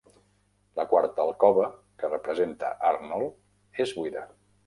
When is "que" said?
2.03-2.09